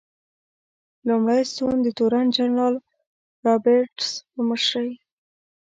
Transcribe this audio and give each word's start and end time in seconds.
لومړی 1.07 1.41
ستون 1.51 1.75
د 1.83 1.87
تورن 1.97 2.25
جنرال 2.37 2.75
رابرټس 3.45 4.09
په 4.31 4.41
مشرۍ. 4.49 4.91